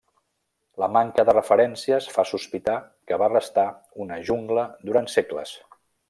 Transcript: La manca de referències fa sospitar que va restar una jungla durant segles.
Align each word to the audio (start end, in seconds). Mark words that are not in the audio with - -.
La 0.83 0.87
manca 0.93 1.25
de 1.29 1.35
referències 1.35 2.07
fa 2.15 2.25
sospitar 2.31 2.77
que 3.11 3.19
va 3.25 3.29
restar 3.33 3.67
una 4.07 4.17
jungla 4.31 4.65
durant 4.89 5.11
segles. 5.17 5.53